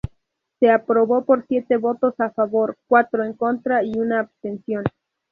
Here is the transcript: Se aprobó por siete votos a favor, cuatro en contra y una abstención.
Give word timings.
Se 0.59 0.67
aprobó 0.71 1.25
por 1.25 1.45
siete 1.45 1.77
votos 1.77 2.15
a 2.19 2.31
favor, 2.31 2.75
cuatro 2.87 3.23
en 3.23 3.33
contra 3.33 3.83
y 3.83 3.99
una 3.99 4.21
abstención. 4.21 4.83